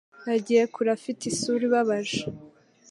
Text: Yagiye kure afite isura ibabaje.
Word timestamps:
Yagiye 0.29 0.63
kure 0.73 0.89
afite 0.97 1.21
isura 1.31 1.61
ibabaje. 1.69 2.21